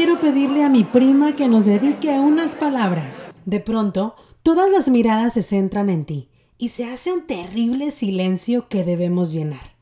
quiero 0.00 0.18
pedirle 0.18 0.64
a 0.64 0.70
mi 0.70 0.82
prima 0.82 1.36
que 1.36 1.46
nos 1.46 1.66
dedique 1.66 2.18
unas 2.18 2.54
palabras. 2.54 3.42
De 3.44 3.60
pronto, 3.60 4.14
todas 4.42 4.70
las 4.70 4.88
miradas 4.88 5.34
se 5.34 5.42
centran 5.42 5.90
en 5.90 6.06
ti 6.06 6.30
y 6.56 6.70
se 6.70 6.86
hace 6.86 7.12
un 7.12 7.26
terrible 7.26 7.90
silencio 7.90 8.66
que 8.66 8.82
debemos 8.82 9.30
llenar. 9.30 9.76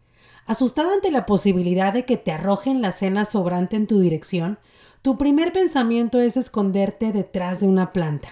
Asustada 0.44 0.92
ante 0.92 1.12
la 1.12 1.24
posibilidad 1.24 1.92
de 1.92 2.04
que 2.04 2.16
te 2.16 2.32
arrojen 2.32 2.82
la 2.82 2.90
cena 2.90 3.26
sobrante 3.26 3.76
en 3.76 3.86
tu 3.86 4.00
dirección, 4.00 4.59
tu 5.02 5.16
primer 5.18 5.52
pensamiento 5.52 6.21
es 6.21 6.37
esconderte 6.37 7.12
detrás 7.12 7.61
de 7.61 7.69
una 7.69 7.93
planta. 7.93 8.30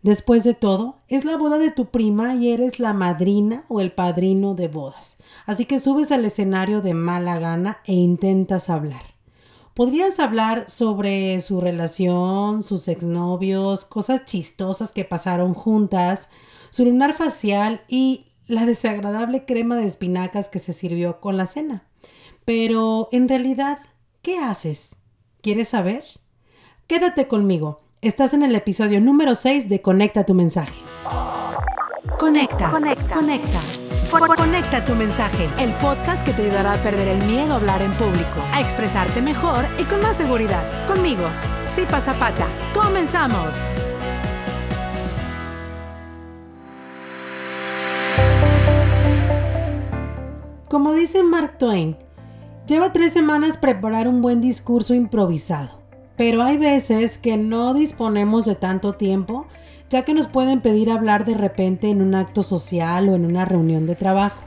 Después 0.00 0.44
de 0.44 0.54
todo, 0.54 0.96
es 1.08 1.26
la 1.26 1.36
boda 1.36 1.58
de 1.58 1.70
tu 1.70 1.90
prima 1.90 2.36
y 2.36 2.52
eres 2.54 2.78
la 2.78 2.94
madrina 2.94 3.66
o 3.68 3.82
el 3.82 3.92
padrino 3.92 4.54
de 4.54 4.68
bodas. 4.68 5.18
Así 5.44 5.66
que 5.66 5.78
subes 5.78 6.10
al 6.10 6.24
escenario 6.24 6.80
de 6.80 6.94
mala 6.94 7.38
gana 7.38 7.80
e 7.84 7.92
intentas 7.92 8.70
hablar. 8.70 9.17
Podrías 9.78 10.18
hablar 10.18 10.68
sobre 10.68 11.40
su 11.40 11.60
relación, 11.60 12.64
sus 12.64 12.88
exnovios, 12.88 13.84
cosas 13.84 14.24
chistosas 14.24 14.90
que 14.90 15.04
pasaron 15.04 15.54
juntas, 15.54 16.30
su 16.70 16.84
lunar 16.84 17.14
facial 17.14 17.82
y 17.86 18.26
la 18.48 18.66
desagradable 18.66 19.44
crema 19.44 19.76
de 19.76 19.86
espinacas 19.86 20.48
que 20.48 20.58
se 20.58 20.72
sirvió 20.72 21.20
con 21.20 21.36
la 21.36 21.46
cena. 21.46 21.84
Pero, 22.44 23.08
en 23.12 23.28
realidad, 23.28 23.78
¿qué 24.20 24.38
haces? 24.38 24.96
¿Quieres 25.42 25.68
saber? 25.68 26.02
Quédate 26.88 27.28
conmigo. 27.28 27.78
Estás 28.02 28.34
en 28.34 28.42
el 28.42 28.56
episodio 28.56 29.00
número 29.00 29.36
6 29.36 29.68
de 29.68 29.80
Conecta 29.80 30.26
tu 30.26 30.34
mensaje. 30.34 30.74
Conecta, 32.18 32.72
conecta, 32.72 33.14
conecta. 33.14 33.60
Conecta 34.10 34.82
tu 34.86 34.94
mensaje, 34.94 35.50
el 35.58 35.70
podcast 35.74 36.24
que 36.24 36.32
te 36.32 36.42
ayudará 36.42 36.74
a 36.74 36.82
perder 36.82 37.08
el 37.08 37.24
miedo 37.26 37.52
a 37.52 37.56
hablar 37.56 37.82
en 37.82 37.92
público, 37.92 38.42
a 38.52 38.60
expresarte 38.60 39.20
mejor 39.20 39.66
y 39.78 39.84
con 39.84 40.00
más 40.00 40.16
seguridad. 40.16 40.64
Conmigo, 40.86 41.28
Sipa 41.66 42.00
Zapata. 42.00 42.48
¡Comenzamos! 42.72 43.54
Como 50.68 50.94
dice 50.94 51.22
Mark 51.22 51.58
Twain, 51.58 51.94
lleva 52.66 52.94
tres 52.94 53.12
semanas 53.12 53.58
preparar 53.58 54.08
un 54.08 54.22
buen 54.22 54.40
discurso 54.40 54.94
improvisado, 54.94 55.80
pero 56.16 56.42
hay 56.42 56.56
veces 56.56 57.18
que 57.18 57.36
no 57.36 57.74
disponemos 57.74 58.46
de 58.46 58.54
tanto 58.54 58.94
tiempo, 58.94 59.46
ya 59.90 60.02
que 60.04 60.14
nos 60.14 60.26
pueden 60.26 60.60
pedir 60.60 60.90
hablar 60.90 61.24
de 61.24 61.34
repente 61.34 61.88
en 61.88 62.02
un 62.02 62.14
acto 62.14 62.42
social 62.42 63.08
o 63.08 63.14
en 63.14 63.24
una 63.24 63.44
reunión 63.44 63.86
de 63.86 63.94
trabajo. 63.94 64.42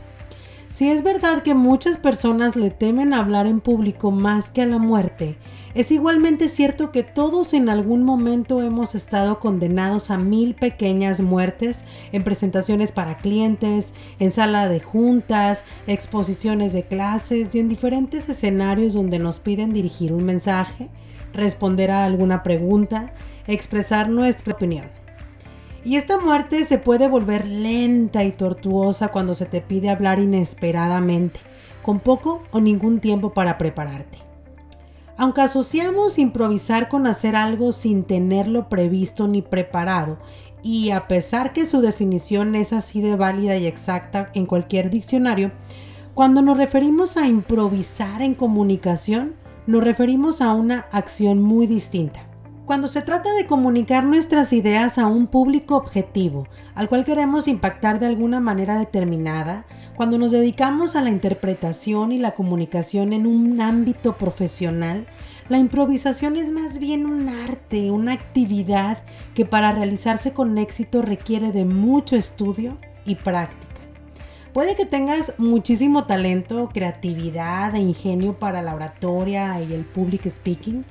Si 0.71 0.87
es 0.87 1.03
verdad 1.03 1.43
que 1.43 1.53
muchas 1.53 1.97
personas 1.97 2.55
le 2.55 2.69
temen 2.69 3.13
hablar 3.13 3.45
en 3.45 3.59
público 3.59 4.09
más 4.09 4.51
que 4.51 4.61
a 4.61 4.65
la 4.65 4.77
muerte, 4.77 5.37
es 5.73 5.91
igualmente 5.91 6.47
cierto 6.47 6.93
que 6.93 7.03
todos 7.03 7.53
en 7.53 7.67
algún 7.67 8.03
momento 8.03 8.61
hemos 8.61 8.95
estado 8.95 9.39
condenados 9.39 10.11
a 10.11 10.17
mil 10.17 10.55
pequeñas 10.55 11.19
muertes 11.19 11.83
en 12.13 12.23
presentaciones 12.23 12.93
para 12.93 13.17
clientes, 13.17 13.93
en 14.19 14.31
sala 14.31 14.69
de 14.69 14.79
juntas, 14.79 15.65
exposiciones 15.87 16.71
de 16.71 16.83
clases 16.83 17.53
y 17.53 17.59
en 17.59 17.67
diferentes 17.67 18.29
escenarios 18.29 18.93
donde 18.93 19.19
nos 19.19 19.39
piden 19.39 19.73
dirigir 19.73 20.13
un 20.13 20.23
mensaje, 20.23 20.87
responder 21.33 21.91
a 21.91 22.05
alguna 22.05 22.43
pregunta, 22.43 23.13
expresar 23.45 24.07
nuestra 24.07 24.53
opinión. 24.53 25.00
Y 25.83 25.95
esta 25.95 26.19
muerte 26.19 26.63
se 26.63 26.77
puede 26.77 27.07
volver 27.07 27.47
lenta 27.47 28.23
y 28.23 28.31
tortuosa 28.31 29.07
cuando 29.07 29.33
se 29.33 29.45
te 29.45 29.61
pide 29.61 29.89
hablar 29.89 30.19
inesperadamente, 30.19 31.39
con 31.81 31.99
poco 31.99 32.43
o 32.51 32.59
ningún 32.59 32.99
tiempo 32.99 33.33
para 33.33 33.57
prepararte. 33.57 34.19
Aunque 35.17 35.41
asociamos 35.41 36.19
improvisar 36.19 36.87
con 36.87 37.07
hacer 37.07 37.35
algo 37.35 37.71
sin 37.71 38.03
tenerlo 38.03 38.69
previsto 38.69 39.27
ni 39.27 39.41
preparado, 39.41 40.19
y 40.63 40.91
a 40.91 41.07
pesar 41.07 41.53
que 41.53 41.65
su 41.65 41.81
definición 41.81 42.55
es 42.55 42.73
así 42.73 43.01
de 43.01 43.15
válida 43.15 43.57
y 43.57 43.65
exacta 43.65 44.29
en 44.35 44.45
cualquier 44.45 44.91
diccionario, 44.91 45.51
cuando 46.13 46.41
nos 46.41 46.57
referimos 46.57 47.17
a 47.17 47.27
improvisar 47.27 48.21
en 48.21 48.35
comunicación, 48.35 49.35
nos 49.65 49.83
referimos 49.83 50.41
a 50.41 50.53
una 50.53 50.87
acción 50.91 51.41
muy 51.41 51.65
distinta. 51.65 52.30
Cuando 52.65 52.87
se 52.87 53.01
trata 53.01 53.33
de 53.33 53.47
comunicar 53.47 54.03
nuestras 54.03 54.53
ideas 54.53 54.99
a 54.99 55.07
un 55.07 55.25
público 55.25 55.75
objetivo, 55.75 56.47
al 56.75 56.89
cual 56.89 57.05
queremos 57.05 57.47
impactar 57.47 57.99
de 57.99 58.05
alguna 58.05 58.39
manera 58.39 58.77
determinada, 58.77 59.65
cuando 59.95 60.19
nos 60.19 60.31
dedicamos 60.31 60.95
a 60.95 61.01
la 61.01 61.09
interpretación 61.09 62.11
y 62.11 62.19
la 62.19 62.31
comunicación 62.31 63.13
en 63.13 63.25
un 63.25 63.59
ámbito 63.61 64.15
profesional, 64.15 65.07
la 65.49 65.57
improvisación 65.57 66.37
es 66.37 66.51
más 66.51 66.77
bien 66.77 67.07
un 67.07 67.29
arte, 67.29 67.89
una 67.89 68.13
actividad 68.13 69.03
que 69.33 69.43
para 69.45 69.71
realizarse 69.71 70.31
con 70.31 70.57
éxito 70.59 71.01
requiere 71.01 71.51
de 71.51 71.65
mucho 71.65 72.15
estudio 72.15 72.77
y 73.05 73.15
práctica. 73.15 73.71
Puede 74.53 74.75
que 74.75 74.85
tengas 74.85 75.33
muchísimo 75.39 76.03
talento, 76.03 76.69
creatividad 76.73 77.73
e 77.75 77.79
ingenio 77.79 78.37
para 78.37 78.61
la 78.61 78.75
oratoria 78.75 79.61
y 79.61 79.73
el 79.73 79.83
public 79.83 80.29
speaking, 80.29 80.85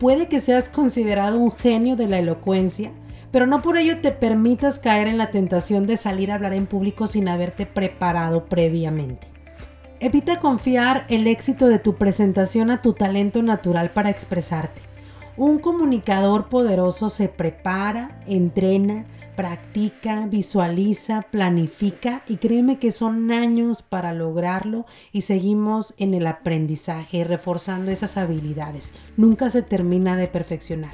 puede 0.00 0.28
que 0.28 0.40
seas 0.40 0.70
considerado 0.70 1.38
un 1.38 1.52
genio 1.52 1.94
de 1.94 2.08
la 2.08 2.18
elocuencia, 2.18 2.90
pero 3.30 3.46
no 3.46 3.60
por 3.60 3.76
ello 3.76 4.00
te 4.00 4.10
permitas 4.10 4.80
caer 4.80 5.06
en 5.06 5.18
la 5.18 5.30
tentación 5.30 5.86
de 5.86 5.98
salir 5.98 6.32
a 6.32 6.36
hablar 6.36 6.54
en 6.54 6.66
público 6.66 7.06
sin 7.06 7.28
haberte 7.28 7.66
preparado 7.66 8.46
previamente. 8.46 9.28
Evita 10.00 10.40
confiar 10.40 11.04
el 11.10 11.26
éxito 11.26 11.68
de 11.68 11.78
tu 11.78 11.96
presentación 11.96 12.70
a 12.70 12.80
tu 12.80 12.94
talento 12.94 13.42
natural 13.42 13.92
para 13.92 14.08
expresarte. 14.08 14.80
Un 15.36 15.58
comunicador 15.58 16.48
poderoso 16.48 17.10
se 17.10 17.28
prepara, 17.28 18.22
entrena, 18.26 19.04
practica, 19.40 20.26
visualiza, 20.26 21.22
planifica 21.22 22.22
y 22.28 22.36
créeme 22.36 22.78
que 22.78 22.92
son 22.92 23.32
años 23.32 23.80
para 23.80 24.12
lograrlo 24.12 24.84
y 25.12 25.22
seguimos 25.22 25.94
en 25.96 26.12
el 26.12 26.26
aprendizaje, 26.26 27.24
reforzando 27.24 27.90
esas 27.90 28.18
habilidades. 28.18 28.92
Nunca 29.16 29.48
se 29.48 29.62
termina 29.62 30.18
de 30.18 30.28
perfeccionar. 30.28 30.92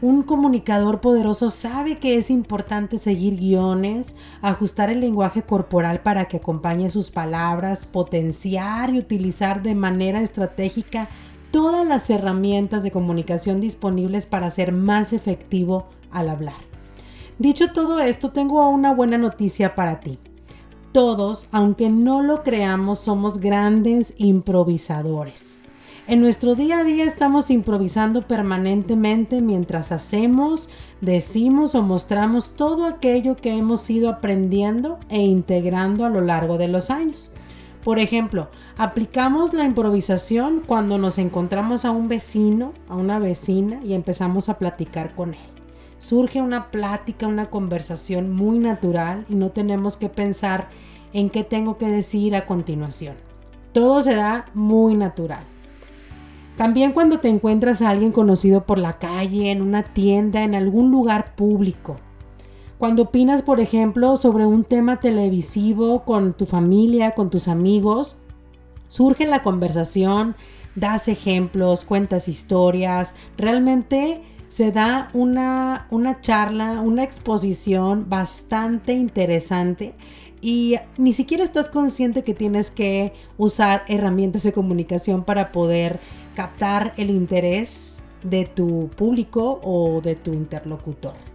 Un 0.00 0.22
comunicador 0.22 1.02
poderoso 1.02 1.50
sabe 1.50 1.98
que 1.98 2.16
es 2.16 2.30
importante 2.30 2.96
seguir 2.96 3.36
guiones, 3.38 4.16
ajustar 4.40 4.88
el 4.88 5.00
lenguaje 5.00 5.42
corporal 5.42 6.00
para 6.00 6.28
que 6.28 6.38
acompañe 6.38 6.88
sus 6.88 7.10
palabras, 7.10 7.84
potenciar 7.84 8.88
y 8.88 9.00
utilizar 9.00 9.62
de 9.62 9.74
manera 9.74 10.22
estratégica 10.22 11.10
todas 11.50 11.86
las 11.86 12.08
herramientas 12.08 12.82
de 12.82 12.90
comunicación 12.90 13.60
disponibles 13.60 14.24
para 14.24 14.50
ser 14.50 14.72
más 14.72 15.12
efectivo 15.12 15.90
al 16.10 16.30
hablar. 16.30 16.69
Dicho 17.40 17.72
todo 17.72 18.00
esto, 18.00 18.32
tengo 18.32 18.68
una 18.68 18.92
buena 18.92 19.16
noticia 19.16 19.74
para 19.74 20.00
ti. 20.00 20.18
Todos, 20.92 21.46
aunque 21.52 21.88
no 21.88 22.22
lo 22.22 22.42
creamos, 22.42 22.98
somos 22.98 23.38
grandes 23.38 24.12
improvisadores. 24.18 25.62
En 26.06 26.20
nuestro 26.20 26.54
día 26.54 26.80
a 26.80 26.84
día 26.84 27.06
estamos 27.06 27.48
improvisando 27.48 28.28
permanentemente 28.28 29.40
mientras 29.40 29.90
hacemos, 29.90 30.68
decimos 31.00 31.74
o 31.74 31.82
mostramos 31.82 32.52
todo 32.56 32.84
aquello 32.84 33.36
que 33.36 33.56
hemos 33.56 33.88
ido 33.88 34.10
aprendiendo 34.10 34.98
e 35.08 35.22
integrando 35.22 36.04
a 36.04 36.10
lo 36.10 36.20
largo 36.20 36.58
de 36.58 36.68
los 36.68 36.90
años. 36.90 37.30
Por 37.82 38.00
ejemplo, 38.00 38.50
aplicamos 38.76 39.54
la 39.54 39.64
improvisación 39.64 40.62
cuando 40.66 40.98
nos 40.98 41.16
encontramos 41.16 41.86
a 41.86 41.90
un 41.90 42.06
vecino, 42.06 42.74
a 42.86 42.96
una 42.96 43.18
vecina 43.18 43.80
y 43.82 43.94
empezamos 43.94 44.50
a 44.50 44.58
platicar 44.58 45.14
con 45.14 45.32
él 45.32 45.59
surge 46.00 46.40
una 46.40 46.70
plática, 46.70 47.28
una 47.28 47.50
conversación 47.50 48.34
muy 48.34 48.58
natural 48.58 49.26
y 49.28 49.34
no 49.34 49.50
tenemos 49.50 49.96
que 49.96 50.08
pensar 50.08 50.68
en 51.12 51.28
qué 51.28 51.44
tengo 51.44 51.76
que 51.76 51.86
decir 51.86 52.34
a 52.34 52.46
continuación. 52.46 53.14
Todo 53.72 54.02
se 54.02 54.14
da 54.16 54.46
muy 54.54 54.94
natural. 54.94 55.44
También 56.56 56.92
cuando 56.92 57.20
te 57.20 57.28
encuentras 57.28 57.82
a 57.82 57.90
alguien 57.90 58.12
conocido 58.12 58.64
por 58.64 58.78
la 58.78 58.98
calle, 58.98 59.50
en 59.50 59.62
una 59.62 59.82
tienda, 59.82 60.42
en 60.42 60.54
algún 60.54 60.90
lugar 60.90 61.34
público. 61.34 61.98
Cuando 62.78 63.02
opinas, 63.02 63.42
por 63.42 63.60
ejemplo, 63.60 64.16
sobre 64.16 64.46
un 64.46 64.64
tema 64.64 65.00
televisivo 65.00 66.04
con 66.04 66.32
tu 66.32 66.46
familia, 66.46 67.12
con 67.12 67.28
tus 67.28 67.46
amigos, 67.46 68.16
surge 68.88 69.26
la 69.26 69.42
conversación, 69.42 70.34
das 70.74 71.08
ejemplos, 71.08 71.84
cuentas 71.84 72.26
historias, 72.26 73.14
realmente 73.36 74.22
se 74.50 74.72
da 74.72 75.10
una, 75.14 75.86
una 75.90 76.20
charla, 76.20 76.80
una 76.80 77.04
exposición 77.04 78.10
bastante 78.10 78.92
interesante 78.92 79.94
y 80.42 80.76
ni 80.98 81.12
siquiera 81.12 81.44
estás 81.44 81.68
consciente 81.68 82.24
que 82.24 82.34
tienes 82.34 82.72
que 82.72 83.12
usar 83.38 83.84
herramientas 83.86 84.42
de 84.42 84.52
comunicación 84.52 85.24
para 85.24 85.52
poder 85.52 86.00
captar 86.34 86.94
el 86.96 87.10
interés 87.10 88.02
de 88.24 88.44
tu 88.44 88.90
público 88.96 89.60
o 89.62 90.00
de 90.00 90.16
tu 90.16 90.34
interlocutor. 90.34 91.29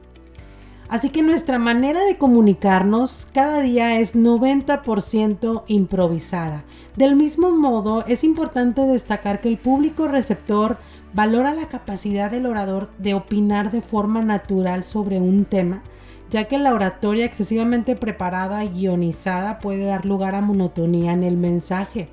Así 0.87 1.09
que 1.09 1.23
nuestra 1.23 1.57
manera 1.57 2.03
de 2.03 2.17
comunicarnos 2.17 3.27
cada 3.33 3.61
día 3.61 3.99
es 3.99 4.15
90% 4.15 5.63
improvisada. 5.67 6.63
Del 6.95 7.15
mismo 7.15 7.51
modo, 7.51 8.05
es 8.05 8.23
importante 8.23 8.81
destacar 8.81 9.41
que 9.41 9.49
el 9.49 9.57
público 9.57 10.07
receptor 10.07 10.77
valora 11.13 11.55
la 11.55 11.67
capacidad 11.67 12.29
del 12.29 12.45
orador 12.45 12.91
de 12.99 13.15
opinar 13.15 13.71
de 13.71 13.81
forma 13.81 14.21
natural 14.21 14.83
sobre 14.83 15.19
un 15.19 15.45
tema, 15.45 15.81
ya 16.29 16.43
que 16.43 16.59
la 16.59 16.73
oratoria 16.73 17.25
excesivamente 17.25 17.95
preparada 17.95 18.63
y 18.63 18.69
guionizada 18.69 19.59
puede 19.59 19.85
dar 19.85 20.05
lugar 20.05 20.35
a 20.35 20.41
monotonía 20.41 21.13
en 21.13 21.23
el 21.23 21.37
mensaje. 21.37 22.09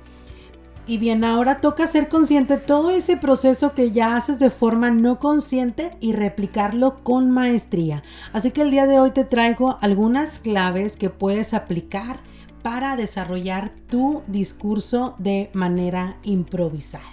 Y 0.85 0.97
bien, 0.97 1.23
ahora 1.23 1.61
toca 1.61 1.87
ser 1.87 2.09
consciente 2.09 2.57
todo 2.57 2.89
ese 2.89 3.15
proceso 3.15 3.73
que 3.73 3.91
ya 3.91 4.17
haces 4.17 4.37
de 4.39 4.49
forma 4.49 4.91
no 4.91 5.17
consciente 5.17 5.95
y 6.01 6.11
replicarlo 6.11 7.03
con 7.03 7.31
maestría. 7.31 8.03
Así 8.33 8.51
que 8.51 8.63
el 8.63 8.71
día 8.71 8.85
de 8.85 8.99
hoy 8.99 9.11
te 9.11 9.23
traigo 9.23 9.77
algunas 9.79 10.39
claves 10.39 10.97
que 10.97 11.09
puedes 11.09 11.53
aplicar 11.53 12.19
para 12.63 12.97
desarrollar 12.97 13.73
tu 13.87 14.23
discurso 14.27 15.15
de 15.19 15.49
manera 15.53 16.17
improvisada. 16.23 17.03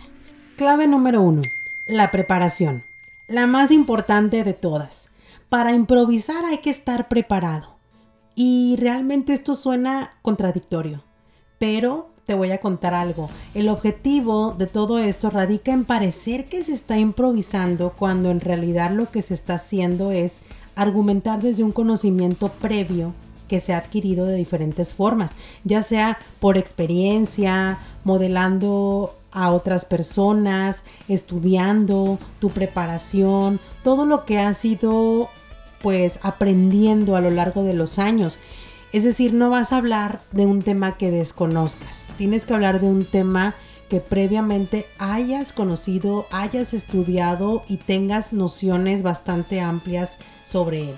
Clave 0.57 0.89
número 0.89 1.23
uno, 1.23 1.43
la 1.87 2.11
preparación. 2.11 2.85
La 3.29 3.47
más 3.47 3.71
importante 3.71 4.43
de 4.43 4.53
todas. 4.53 5.11
Para 5.49 5.75
improvisar 5.75 6.45
hay 6.45 6.59
que 6.59 6.71
estar 6.71 7.09
preparado. 7.09 7.77
Y 8.35 8.77
realmente 8.79 9.33
esto 9.33 9.55
suena 9.55 10.11
contradictorio, 10.23 11.05
pero 11.59 12.11
te 12.31 12.37
voy 12.37 12.53
a 12.53 12.59
contar 12.59 12.95
algo. 12.95 13.29
El 13.55 13.69
objetivo 13.69 14.55
de 14.57 14.69
todo 14.69 15.01
esto 15.01 15.31
radica 15.31 15.73
en 15.73 15.85
parecer 15.85 16.49
que 16.49 16.63
se 16.63 16.71
está 16.71 16.97
improvisando 16.97 17.95
cuando 17.99 18.31
en 18.31 18.41
realidad 18.41 18.93
lo 18.93 19.11
que 19.11 19.21
se 19.21 19.35
está 19.35 19.55
haciendo 19.55 20.13
es 20.13 20.39
argumentar 20.77 21.43
desde 21.43 21.65
un 21.65 21.73
conocimiento 21.73 22.53
previo 22.53 23.15
que 23.49 23.59
se 23.59 23.75
ha 23.75 23.79
adquirido 23.79 24.27
de 24.27 24.37
diferentes 24.37 24.95
formas, 24.95 25.33
ya 25.65 25.83
sea 25.83 26.19
por 26.39 26.57
experiencia, 26.57 27.81
modelando 28.05 29.17
a 29.33 29.51
otras 29.51 29.85
personas, 29.85 30.85
estudiando, 31.09 32.21
tu 32.39 32.51
preparación, 32.51 33.59
todo 33.83 34.07
lo 34.07 34.25
que 34.25 34.39
has 34.39 34.65
ido 34.65 35.31
pues 35.83 36.21
aprendiendo 36.23 37.17
a 37.17 37.21
lo 37.21 37.31
largo 37.31 37.65
de 37.65 37.75
los 37.75 37.99
años. 37.99 38.39
Es 38.93 39.05
decir, 39.05 39.33
no 39.35 39.51
vas 39.51 39.73
a 39.73 39.77
hablar 39.77 40.21
de 40.33 40.47
un 40.47 40.63
tema 40.63 40.97
que 40.97 41.13
desconozcas, 41.13 42.13
tienes 42.17 42.45
que 42.45 42.55
hablar 42.55 42.81
de 42.81 42.89
un 42.89 43.05
tema 43.05 43.55
que 43.89 44.01
previamente 44.01 44.87
hayas 44.99 45.53
conocido, 45.53 46.27
hayas 46.31 46.75
estudiado 46.75 47.63
y 47.69 47.77
tengas 47.77 48.33
nociones 48.33 49.03
bastante 49.03 49.61
amplias 49.61 50.19
sobre 50.45 50.91
él. 50.91 50.97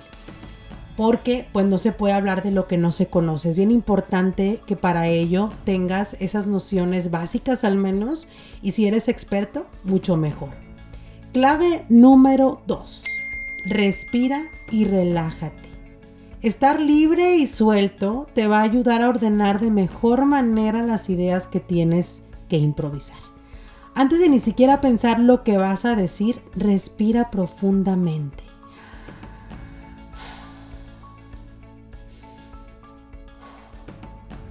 Porque 0.96 1.46
pues 1.52 1.64
no 1.64 1.78
se 1.78 1.92
puede 1.92 2.12
hablar 2.12 2.42
de 2.42 2.50
lo 2.50 2.68
que 2.68 2.76
no 2.76 2.92
se 2.92 3.06
conoce. 3.06 3.50
Es 3.50 3.56
bien 3.56 3.70
importante 3.70 4.60
que 4.66 4.76
para 4.76 5.08
ello 5.08 5.50
tengas 5.64 6.16
esas 6.20 6.46
nociones 6.46 7.10
básicas 7.10 7.64
al 7.64 7.76
menos 7.76 8.28
y 8.62 8.72
si 8.72 8.86
eres 8.86 9.08
experto, 9.08 9.66
mucho 9.84 10.18
mejor. 10.18 10.50
Clave 11.32 11.86
número 11.88 12.60
2. 12.66 13.04
Respira 13.64 14.50
y 14.70 14.84
relájate. 14.84 15.71
Estar 16.42 16.80
libre 16.80 17.36
y 17.36 17.46
suelto 17.46 18.26
te 18.34 18.48
va 18.48 18.58
a 18.58 18.62
ayudar 18.62 19.00
a 19.00 19.08
ordenar 19.08 19.60
de 19.60 19.70
mejor 19.70 20.24
manera 20.24 20.82
las 20.82 21.08
ideas 21.08 21.46
que 21.46 21.60
tienes 21.60 22.24
que 22.48 22.56
improvisar. 22.56 23.18
Antes 23.94 24.18
de 24.18 24.28
ni 24.28 24.40
siquiera 24.40 24.80
pensar 24.80 25.20
lo 25.20 25.44
que 25.44 25.56
vas 25.56 25.84
a 25.84 25.94
decir, 25.94 26.42
respira 26.56 27.30
profundamente. 27.30 28.42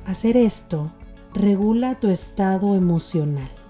Hacer 0.05 0.37
esto 0.37 0.93
regula 1.33 1.99
tu 1.99 2.07
estado 2.07 2.75
emocional 2.75 3.60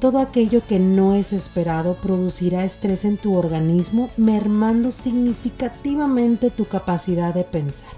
todo 0.00 0.18
aquello 0.18 0.62
que 0.66 0.78
no 0.78 1.14
es 1.14 1.32
esperado 1.32 1.96
producirá 1.96 2.64
estrés 2.64 3.04
en 3.04 3.16
tu 3.16 3.34
organismo, 3.34 4.10
mermando 4.16 4.92
significativamente 4.92 6.50
tu 6.50 6.66
capacidad 6.66 7.34
de 7.34 7.44
pensar. 7.44 7.90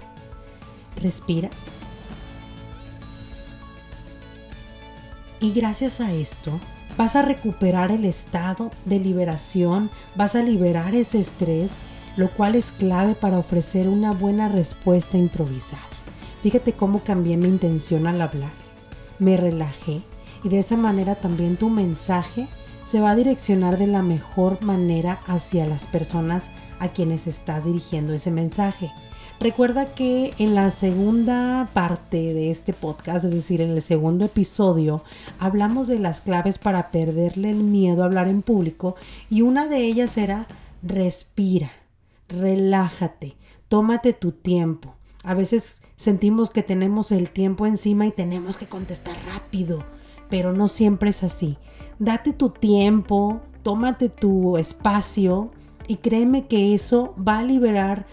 Respira. 0.95 1.49
Y 5.39 5.53
gracias 5.53 6.01
a 6.01 6.11
esto, 6.13 6.59
vas 6.97 7.15
a 7.15 7.21
recuperar 7.21 7.91
el 7.91 8.05
estado 8.05 8.71
de 8.85 8.99
liberación, 8.99 9.89
vas 10.15 10.35
a 10.35 10.43
liberar 10.43 10.93
ese 10.95 11.19
estrés, 11.19 11.73
lo 12.15 12.29
cual 12.31 12.55
es 12.55 12.71
clave 12.71 13.15
para 13.15 13.39
ofrecer 13.39 13.87
una 13.87 14.11
buena 14.11 14.49
respuesta 14.49 15.17
improvisada. 15.17 15.81
Fíjate 16.43 16.73
cómo 16.73 17.03
cambié 17.03 17.37
mi 17.37 17.47
intención 17.47 18.07
al 18.07 18.21
hablar. 18.21 18.51
Me 19.19 19.37
relajé, 19.37 20.01
y 20.43 20.49
de 20.49 20.59
esa 20.59 20.77
manera 20.77 21.15
también 21.15 21.57
tu 21.57 21.69
mensaje 21.69 22.47
se 22.85 22.99
va 22.99 23.11
a 23.11 23.15
direccionar 23.15 23.77
de 23.77 23.87
la 23.87 24.01
mejor 24.01 24.63
manera 24.63 25.19
hacia 25.27 25.65
las 25.65 25.85
personas 25.85 26.49
a 26.79 26.89
quienes 26.89 27.27
estás 27.27 27.65
dirigiendo 27.65 28.13
ese 28.13 28.31
mensaje. 28.31 28.91
Recuerda 29.39 29.95
que 29.95 30.33
en 30.37 30.53
la 30.53 30.69
segunda 30.69 31.69
parte 31.73 32.33
de 32.33 32.51
este 32.51 32.73
podcast, 32.73 33.25
es 33.25 33.31
decir, 33.31 33.61
en 33.61 33.71
el 33.71 33.81
segundo 33.81 34.25
episodio, 34.25 35.03
hablamos 35.39 35.87
de 35.87 35.99
las 35.99 36.21
claves 36.21 36.59
para 36.59 36.91
perderle 36.91 37.49
el 37.49 37.63
miedo 37.63 38.03
a 38.03 38.05
hablar 38.05 38.27
en 38.27 38.41
público 38.41 38.95
y 39.29 39.41
una 39.41 39.67
de 39.67 39.77
ellas 39.77 40.17
era 40.17 40.47
respira, 40.83 41.71
relájate, 42.27 43.35
tómate 43.67 44.13
tu 44.13 44.31
tiempo. 44.31 44.95
A 45.23 45.33
veces 45.33 45.81
sentimos 45.95 46.49
que 46.49 46.61
tenemos 46.63 47.11
el 47.11 47.29
tiempo 47.29 47.65
encima 47.65 48.05
y 48.05 48.11
tenemos 48.11 48.57
que 48.57 48.67
contestar 48.67 49.15
rápido 49.25 49.83
pero 50.31 50.53
no 50.53 50.67
siempre 50.67 51.11
es 51.11 51.23
así. 51.23 51.57
Date 51.99 52.33
tu 52.33 52.49
tiempo, 52.49 53.41
tómate 53.61 54.09
tu 54.09 54.57
espacio 54.57 55.51
y 55.87 55.97
créeme 55.97 56.47
que 56.47 56.73
eso 56.73 57.13
va 57.15 57.39
a 57.39 57.43
liberar 57.43 58.07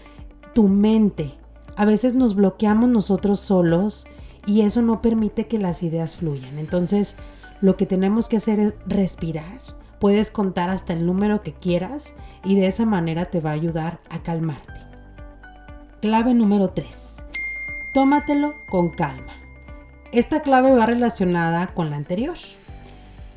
tu 0.53 0.67
mente. 0.67 1.31
A 1.75 1.85
veces 1.85 2.13
nos 2.13 2.35
bloqueamos 2.35 2.89
nosotros 2.89 3.39
solos 3.39 4.05
y 4.45 4.61
eso 4.61 4.81
no 4.83 5.01
permite 5.01 5.47
que 5.47 5.57
las 5.57 5.81
ideas 5.81 6.17
fluyan. 6.17 6.59
Entonces, 6.59 7.15
lo 7.61 7.77
que 7.77 7.85
tenemos 7.85 8.29
que 8.29 8.37
hacer 8.37 8.59
es 8.59 8.75
respirar. 8.85 9.59
Puedes 9.99 10.29
contar 10.29 10.69
hasta 10.69 10.93
el 10.93 11.05
número 11.05 11.41
que 11.41 11.53
quieras 11.53 12.13
y 12.43 12.55
de 12.55 12.67
esa 12.67 12.85
manera 12.85 13.25
te 13.25 13.41
va 13.41 13.51
a 13.51 13.53
ayudar 13.53 13.99
a 14.09 14.21
calmarte. 14.23 14.81
Clave 16.01 16.33
número 16.33 16.69
3. 16.69 17.23
Tómatelo 17.93 18.55
con 18.69 18.89
calma. 18.89 19.38
Esta 20.11 20.39
clave 20.41 20.71
va 20.71 20.87
relacionada 20.87 21.67
con 21.73 21.91
la 21.91 21.97
anterior. 21.97 22.37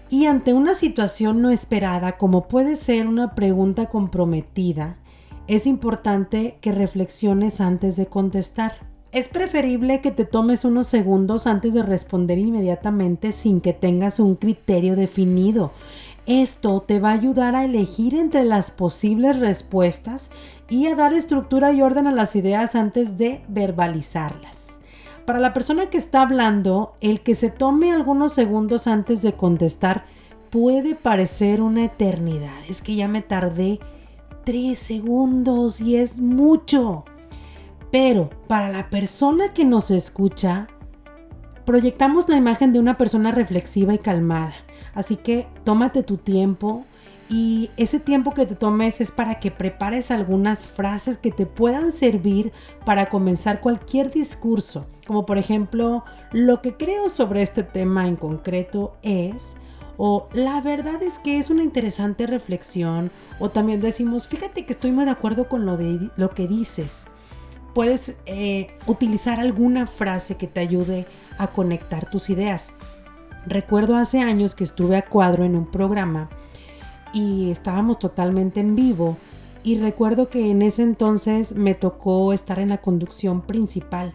Y 0.08 0.26
ante 0.26 0.54
una 0.54 0.74
situación 0.74 1.42
no 1.42 1.50
esperada, 1.50 2.16
como 2.16 2.48
puede 2.48 2.76
ser 2.76 3.06
una 3.06 3.34
pregunta 3.34 3.86
comprometida, 3.86 4.96
es 5.48 5.66
importante 5.66 6.58
que 6.60 6.72
reflexiones 6.72 7.60
antes 7.60 7.96
de 7.96 8.06
contestar. 8.06 8.72
Es 9.10 9.28
preferible 9.28 10.00
que 10.00 10.12
te 10.12 10.24
tomes 10.24 10.64
unos 10.64 10.86
segundos 10.86 11.46
antes 11.46 11.74
de 11.74 11.82
responder 11.82 12.38
inmediatamente 12.38 13.32
sin 13.32 13.60
que 13.60 13.74
tengas 13.74 14.18
un 14.18 14.36
criterio 14.36 14.96
definido. 14.96 15.72
Esto 16.24 16.80
te 16.80 17.00
va 17.00 17.10
a 17.10 17.14
ayudar 17.14 17.54
a 17.54 17.64
elegir 17.64 18.14
entre 18.14 18.44
las 18.44 18.70
posibles 18.70 19.38
respuestas 19.38 20.30
y 20.70 20.86
a 20.86 20.94
dar 20.94 21.12
estructura 21.12 21.72
y 21.72 21.82
orden 21.82 22.06
a 22.06 22.12
las 22.12 22.34
ideas 22.36 22.76
antes 22.76 23.18
de 23.18 23.42
verbalizarlas. 23.48 24.61
Para 25.26 25.38
la 25.38 25.52
persona 25.52 25.86
que 25.86 25.98
está 25.98 26.22
hablando, 26.22 26.94
el 27.00 27.20
que 27.20 27.34
se 27.34 27.50
tome 27.50 27.92
algunos 27.92 28.32
segundos 28.32 28.86
antes 28.86 29.22
de 29.22 29.34
contestar 29.34 30.04
puede 30.50 30.94
parecer 30.94 31.62
una 31.62 31.84
eternidad. 31.84 32.58
Es 32.68 32.82
que 32.82 32.96
ya 32.96 33.08
me 33.08 33.22
tardé 33.22 33.78
tres 34.44 34.80
segundos 34.80 35.80
y 35.80 35.96
es 35.96 36.18
mucho. 36.18 37.04
Pero 37.90 38.30
para 38.48 38.68
la 38.68 38.90
persona 38.90 39.52
que 39.54 39.64
nos 39.64 39.90
escucha, 39.90 40.66
proyectamos 41.64 42.28
la 42.28 42.36
imagen 42.36 42.72
de 42.72 42.80
una 42.80 42.96
persona 42.96 43.30
reflexiva 43.30 43.94
y 43.94 43.98
calmada. 43.98 44.54
Así 44.94 45.16
que 45.16 45.46
tómate 45.64 46.02
tu 46.02 46.16
tiempo, 46.16 46.84
y 47.32 47.70
ese 47.78 47.98
tiempo 47.98 48.34
que 48.34 48.44
te 48.44 48.54
tomes 48.54 49.00
es 49.00 49.10
para 49.10 49.36
que 49.36 49.50
prepares 49.50 50.10
algunas 50.10 50.68
frases 50.68 51.16
que 51.16 51.30
te 51.30 51.46
puedan 51.46 51.90
servir 51.90 52.52
para 52.84 53.08
comenzar 53.08 53.62
cualquier 53.62 54.10
discurso. 54.10 54.84
Como 55.06 55.24
por 55.24 55.38
ejemplo, 55.38 56.04
lo 56.32 56.60
que 56.60 56.76
creo 56.76 57.08
sobre 57.08 57.40
este 57.40 57.62
tema 57.62 58.06
en 58.06 58.16
concreto 58.16 58.98
es, 59.00 59.56
o 59.96 60.28
la 60.34 60.60
verdad 60.60 61.02
es 61.02 61.18
que 61.18 61.38
es 61.38 61.48
una 61.48 61.62
interesante 61.62 62.26
reflexión, 62.26 63.10
o 63.40 63.48
también 63.48 63.80
decimos, 63.80 64.28
fíjate 64.28 64.66
que 64.66 64.74
estoy 64.74 64.92
muy 64.92 65.06
de 65.06 65.12
acuerdo 65.12 65.48
con 65.48 65.64
lo, 65.64 65.78
de, 65.78 66.10
lo 66.18 66.32
que 66.32 66.46
dices. 66.46 67.06
Puedes 67.74 68.14
eh, 68.26 68.76
utilizar 68.86 69.40
alguna 69.40 69.86
frase 69.86 70.36
que 70.36 70.48
te 70.48 70.60
ayude 70.60 71.06
a 71.38 71.46
conectar 71.46 72.10
tus 72.10 72.28
ideas. 72.28 72.72
Recuerdo 73.46 73.96
hace 73.96 74.20
años 74.20 74.54
que 74.54 74.64
estuve 74.64 74.98
a 74.98 75.06
cuadro 75.06 75.44
en 75.44 75.56
un 75.56 75.70
programa 75.70 76.28
y 77.12 77.50
estábamos 77.50 77.98
totalmente 77.98 78.60
en 78.60 78.76
vivo 78.76 79.16
y 79.64 79.78
recuerdo 79.78 80.28
que 80.28 80.50
en 80.50 80.62
ese 80.62 80.82
entonces 80.82 81.54
me 81.54 81.74
tocó 81.74 82.32
estar 82.32 82.58
en 82.58 82.70
la 82.70 82.78
conducción 82.78 83.42
principal 83.42 84.12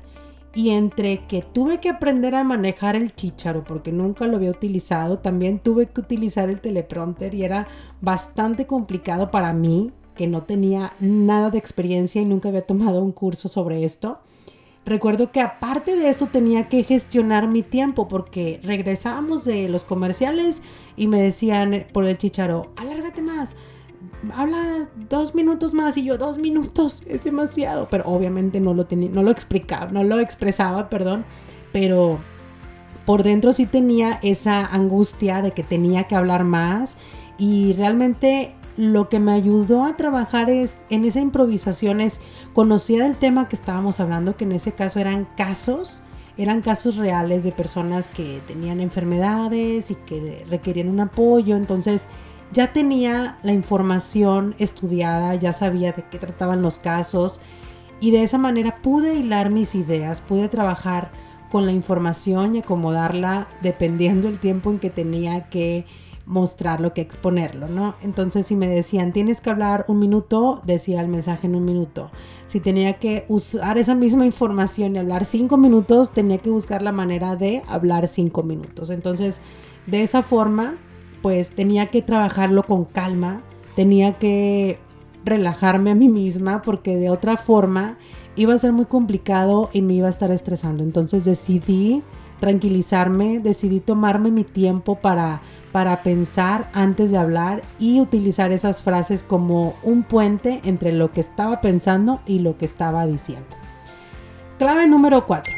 y 0.53 0.71
entre 0.71 1.27
que 1.27 1.41
tuve 1.41 1.79
que 1.79 1.89
aprender 1.89 2.33
a 2.35 2.43
manejar 2.43 2.95
el 2.95 3.15
chicharo 3.15 3.63
porque 3.63 3.91
nunca 3.91 4.25
lo 4.25 4.37
había 4.37 4.49
utilizado, 4.49 5.19
también 5.19 5.59
tuve 5.59 5.85
que 5.87 6.01
utilizar 6.01 6.49
el 6.49 6.61
teleprompter 6.61 7.33
y 7.35 7.43
era 7.43 7.67
bastante 8.01 8.65
complicado 8.65 9.29
para 9.29 9.53
mí, 9.53 9.91
que 10.15 10.25
no 10.25 10.43
tenía 10.43 10.93
nada 10.99 11.51
de 11.51 11.59
experiencia 11.59 12.21
y 12.21 12.25
nunca 12.25 12.49
había 12.49 12.65
tomado 12.65 13.03
un 13.03 13.11
curso 13.11 13.47
sobre 13.47 13.83
esto. 13.83 14.19
Recuerdo 14.87 15.33
que 15.33 15.41
aparte 15.41 15.97
de 15.97 16.09
esto 16.09 16.27
tenía 16.27 16.69
que 16.69 16.81
gestionar 16.81 17.47
mi 17.47 17.61
tiempo 17.61 18.07
porque 18.07 18.61
regresábamos 18.63 19.43
de 19.43 19.67
los 19.67 19.83
comerciales 19.83 20.63
y 20.95 21.07
me 21.07 21.21
decían 21.21 21.87
por 21.91 22.05
el 22.05 22.17
chicharo, 22.17 22.71
alárgate 22.77 23.21
más, 23.21 23.53
habla 24.33 24.89
dos 25.09 25.35
minutos 25.35 25.73
más 25.73 25.97
y 25.97 26.05
yo 26.05 26.17
dos 26.17 26.37
minutos 26.37 27.03
es 27.07 27.23
demasiado 27.23 27.89
pero 27.89 28.05
obviamente 28.05 28.59
no 28.59 28.73
lo 28.73 28.85
tenía 28.85 29.09
no 29.09 29.23
lo 29.23 29.31
explicaba 29.31 29.91
no 29.91 30.03
lo 30.03 30.19
expresaba 30.19 30.89
perdón. 30.89 31.25
Pero 31.73 32.19
por 33.05 33.23
dentro 33.23 33.53
sí 33.53 33.65
tenía 33.65 34.19
esa 34.21 34.65
angustia 34.65 35.41
de 35.41 35.51
que 35.51 35.63
tenía 35.63 36.03
que 36.05 36.15
hablar 36.15 36.43
más. 36.43 36.95
Y 37.37 37.73
realmente 37.73 38.55
lo 38.77 39.09
que 39.09 39.19
me 39.19 39.31
ayudó 39.31 39.83
a 39.83 39.97
trabajar 39.97 40.49
es 40.49 40.79
en 40.89 41.03
esa 41.03 41.19
improvisación 41.19 41.99
es 41.99 42.21
conocía 42.53 43.03
del 43.03 43.17
tema 43.17 43.49
que 43.49 43.55
estábamos 43.55 43.99
hablando 43.99 44.37
que 44.37 44.45
en 44.45 44.51
ese 44.53 44.73
caso 44.73 44.99
eran 44.99 45.25
casos 45.35 46.03
eran 46.37 46.61
casos 46.61 46.95
reales 46.97 47.43
de 47.43 47.51
personas 47.51 48.07
que 48.07 48.41
tenían 48.47 48.79
enfermedades 48.79 49.89
y 49.91 49.95
que 49.95 50.45
requerían 50.49 50.89
un 50.89 50.99
apoyo. 50.99 51.55
Entonces 51.55 52.07
ya 52.53 52.71
tenía 52.71 53.37
la 53.43 53.53
información 53.53 54.55
estudiada, 54.59 55.35
ya 55.35 55.51
sabía 55.53 55.91
de 55.91 56.03
qué 56.09 56.19
trataban 56.19 56.61
los 56.61 56.77
casos 56.77 57.41
y 57.99 58.11
de 58.11 58.23
esa 58.23 58.37
manera 58.37 58.81
pude 58.81 59.15
hilar 59.15 59.49
mis 59.49 59.73
ideas, 59.73 60.21
pude 60.21 60.47
trabajar 60.47 61.11
con 61.49 61.65
la 61.65 61.71
información 61.71 62.55
y 62.55 62.59
acomodarla 62.59 63.47
dependiendo 63.61 64.27
el 64.27 64.39
tiempo 64.39 64.69
en 64.69 64.79
que 64.79 64.89
tenía 64.89 65.49
que 65.49 65.85
mostrarlo, 66.27 66.93
que 66.93 67.01
exponerlo, 67.01 67.69
¿no? 67.69 67.95
Entonces 68.01 68.45
si 68.45 68.55
me 68.55 68.67
decían, 68.67 69.13
tienes 69.13 69.41
que 69.41 69.49
hablar 69.49 69.85
un 69.87 69.97
minuto, 69.97 70.61
decía 70.65 71.01
el 71.01 71.07
mensaje 71.07 71.47
en 71.47 71.55
un 71.55 71.65
minuto. 71.65 72.11
Si 72.45 72.59
tenía 72.59 72.99
que 72.99 73.25
usar 73.29 73.77
esa 73.77 73.95
misma 73.95 74.25
información 74.25 74.95
y 74.95 74.99
hablar 74.99 75.25
cinco 75.25 75.57
minutos, 75.57 76.11
tenía 76.11 76.37
que 76.37 76.49
buscar 76.49 76.81
la 76.81 76.91
manera 76.91 77.37
de 77.37 77.63
hablar 77.67 78.07
cinco 78.07 78.43
minutos. 78.43 78.89
Entonces, 78.89 79.39
de 79.87 80.03
esa 80.03 80.21
forma 80.21 80.75
pues 81.21 81.51
tenía 81.51 81.87
que 81.87 82.01
trabajarlo 82.01 82.63
con 82.63 82.85
calma, 82.85 83.41
tenía 83.75 84.19
que 84.19 84.79
relajarme 85.25 85.91
a 85.91 85.95
mí 85.95 86.09
misma 86.09 86.61
porque 86.61 86.97
de 86.97 87.09
otra 87.09 87.37
forma 87.37 87.97
iba 88.35 88.53
a 88.53 88.57
ser 88.57 88.71
muy 88.71 88.85
complicado 88.85 89.69
y 89.73 89.81
me 89.81 89.93
iba 89.93 90.07
a 90.07 90.09
estar 90.11 90.31
estresando. 90.31 90.83
Entonces 90.83 91.25
decidí 91.25 92.03
tranquilizarme, 92.39 93.39
decidí 93.39 93.79
tomarme 93.79 94.31
mi 94.31 94.43
tiempo 94.43 94.95
para, 94.95 95.41
para 95.71 96.03
pensar 96.03 96.69
antes 96.73 97.11
de 97.11 97.17
hablar 97.17 97.61
y 97.79 97.99
utilizar 97.99 98.51
esas 98.51 98.81
frases 98.81 99.23
como 99.23 99.75
un 99.83 100.03
puente 100.03 100.61
entre 100.63 100.91
lo 100.91 101.11
que 101.11 101.21
estaba 101.21 101.61
pensando 101.61 102.21
y 102.25 102.39
lo 102.39 102.57
que 102.57 102.65
estaba 102.65 103.05
diciendo. 103.05 103.49
Clave 104.59 104.87
número 104.87 105.25
4. 105.27 105.53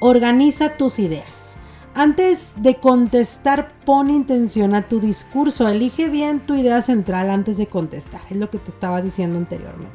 Organiza 0.00 0.76
tus 0.76 0.98
ideas. 0.98 1.58
Antes 1.94 2.54
de 2.56 2.76
contestar, 2.76 3.72
pon 3.84 4.10
intención 4.10 4.74
a 4.74 4.88
tu 4.88 5.00
discurso. 5.00 5.68
Elige 5.68 6.08
bien 6.08 6.40
tu 6.40 6.54
idea 6.54 6.80
central 6.82 7.30
antes 7.30 7.56
de 7.56 7.66
contestar. 7.66 8.20
Es 8.30 8.36
lo 8.36 8.48
que 8.48 8.58
te 8.58 8.70
estaba 8.70 9.02
diciendo 9.02 9.38
anteriormente. 9.38 9.90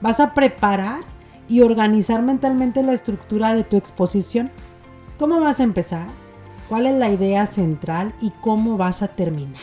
Vas 0.00 0.20
a 0.20 0.34
preparar 0.34 1.00
y 1.48 1.60
organizar 1.60 2.22
mentalmente 2.22 2.82
la 2.82 2.92
estructura 2.92 3.54
de 3.54 3.64
tu 3.64 3.76
exposición. 3.76 4.50
¿Cómo 5.18 5.40
vas 5.40 5.60
a 5.60 5.64
empezar? 5.64 6.08
¿Cuál 6.68 6.86
es 6.86 6.94
la 6.94 7.10
idea 7.10 7.46
central 7.46 8.14
y 8.20 8.30
cómo 8.40 8.76
vas 8.76 9.02
a 9.02 9.08
terminar? 9.08 9.60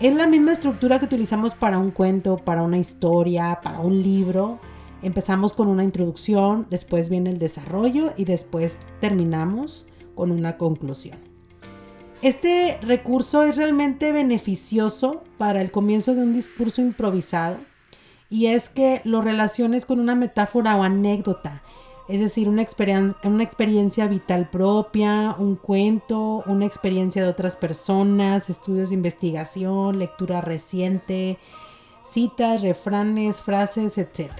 Es 0.00 0.14
la 0.14 0.26
misma 0.26 0.52
estructura 0.52 0.98
que 0.98 1.04
utilizamos 1.04 1.54
para 1.54 1.78
un 1.78 1.90
cuento, 1.90 2.36
para 2.36 2.62
una 2.62 2.76
historia, 2.76 3.60
para 3.62 3.78
un 3.78 4.02
libro. 4.02 4.58
Empezamos 5.02 5.52
con 5.52 5.68
una 5.68 5.84
introducción, 5.84 6.66
después 6.68 7.08
viene 7.08 7.30
el 7.30 7.38
desarrollo 7.38 8.12
y 8.16 8.24
después 8.24 8.78
terminamos 9.00 9.86
con 10.14 10.32
una 10.32 10.58
conclusión. 10.58 11.18
Este 12.20 12.78
recurso 12.82 13.44
es 13.44 13.56
realmente 13.56 14.10
beneficioso 14.10 15.22
para 15.38 15.60
el 15.60 15.70
comienzo 15.70 16.14
de 16.14 16.22
un 16.22 16.32
discurso 16.32 16.82
improvisado 16.82 17.58
y 18.28 18.46
es 18.46 18.68
que 18.68 19.00
lo 19.04 19.22
relaciones 19.22 19.86
con 19.86 20.00
una 20.00 20.16
metáfora 20.16 20.76
o 20.76 20.82
anécdota, 20.82 21.62
es 22.08 22.20
decir, 22.20 22.48
una, 22.48 22.64
una 23.24 23.42
experiencia 23.42 24.06
vital 24.06 24.48
propia, 24.48 25.34
un 25.38 25.56
cuento, 25.56 26.42
una 26.46 26.64
experiencia 26.64 27.22
de 27.22 27.28
otras 27.28 27.56
personas, 27.56 28.48
estudios 28.48 28.90
de 28.90 28.94
investigación, 28.94 29.98
lectura 29.98 30.40
reciente, 30.40 31.38
citas, 32.04 32.62
refranes, 32.62 33.40
frases, 33.40 33.98
etc. 33.98 34.30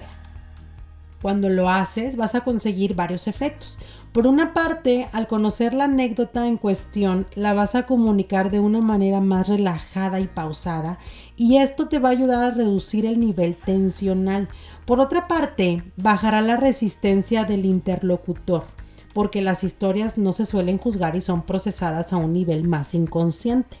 Cuando 1.21 1.49
lo 1.49 1.69
haces 1.69 2.15
vas 2.15 2.35
a 2.35 2.41
conseguir 2.41 2.95
varios 2.95 3.27
efectos. 3.27 3.79
Por 4.11 4.27
una 4.27 4.53
parte, 4.53 5.07
al 5.13 5.27
conocer 5.27 5.73
la 5.73 5.85
anécdota 5.85 6.47
en 6.47 6.57
cuestión, 6.57 7.27
la 7.35 7.53
vas 7.53 7.75
a 7.75 7.85
comunicar 7.85 8.51
de 8.51 8.59
una 8.59 8.81
manera 8.81 9.19
más 9.19 9.47
relajada 9.47 10.19
y 10.19 10.27
pausada 10.27 10.99
y 11.35 11.57
esto 11.57 11.87
te 11.87 11.99
va 11.99 12.09
a 12.09 12.13
ayudar 12.13 12.43
a 12.43 12.51
reducir 12.51 13.05
el 13.05 13.19
nivel 13.19 13.55
tensional. 13.55 14.47
Por 14.85 14.99
otra 14.99 15.27
parte, 15.27 15.83
bajará 15.95 16.41
la 16.41 16.57
resistencia 16.57 17.43
del 17.45 17.65
interlocutor 17.65 18.65
porque 19.13 19.41
las 19.41 19.63
historias 19.63 20.19
no 20.19 20.31
se 20.31 20.45
suelen 20.45 20.77
juzgar 20.77 21.15
y 21.15 21.21
son 21.21 21.41
procesadas 21.41 22.13
a 22.13 22.17
un 22.17 22.33
nivel 22.33 22.67
más 22.67 22.93
inconsciente. 22.93 23.77